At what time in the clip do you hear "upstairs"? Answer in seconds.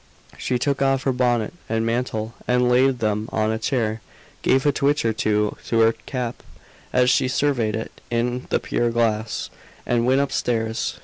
10.21-10.97